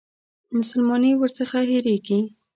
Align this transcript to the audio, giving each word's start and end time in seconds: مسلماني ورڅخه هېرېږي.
مسلماني 0.57 1.11
ورڅخه 1.21 1.59
هېرېږي. 1.71 2.19